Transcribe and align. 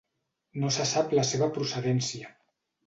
No 0.63 0.71
se 0.77 0.87
sap 0.93 1.15
la 1.19 1.27
seva 1.33 1.51
procedència. 1.59 2.37